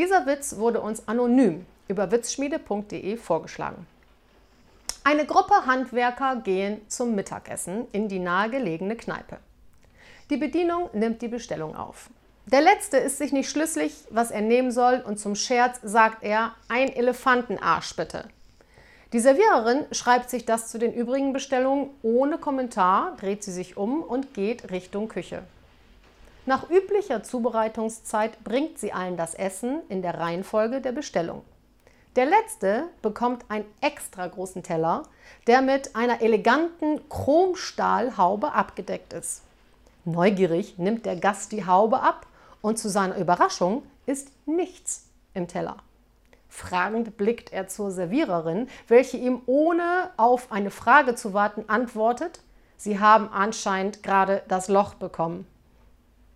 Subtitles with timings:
[0.00, 3.86] Dieser Witz wurde uns anonym über witzschmiede.de vorgeschlagen.
[5.04, 9.36] Eine Gruppe Handwerker gehen zum Mittagessen in die nahegelegene Kneipe.
[10.30, 12.08] Die Bedienung nimmt die Bestellung auf.
[12.46, 16.54] Der letzte ist sich nicht schlüssig, was er nehmen soll, und zum Scherz sagt er:
[16.70, 18.24] Ein Elefantenarsch bitte.
[19.12, 24.02] Die Serviererin schreibt sich das zu den übrigen Bestellungen ohne Kommentar, dreht sie sich um
[24.02, 25.42] und geht Richtung Küche.
[26.50, 31.42] Nach üblicher Zubereitungszeit bringt sie allen das Essen in der Reihenfolge der Bestellung.
[32.16, 35.04] Der letzte bekommt einen extra großen Teller,
[35.46, 39.42] der mit einer eleganten Chromstahlhaube abgedeckt ist.
[40.04, 42.26] Neugierig nimmt der Gast die Haube ab
[42.62, 45.76] und zu seiner Überraschung ist nichts im Teller.
[46.48, 52.40] Fragend blickt er zur Serviererin, welche ihm ohne auf eine Frage zu warten antwortet,
[52.76, 55.46] Sie haben anscheinend gerade das Loch bekommen.